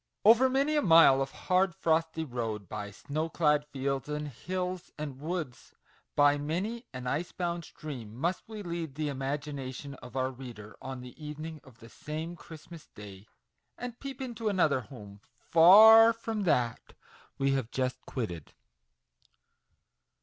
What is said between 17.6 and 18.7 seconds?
just quitted.